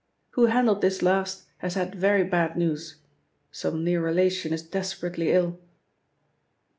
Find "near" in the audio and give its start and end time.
3.83-4.01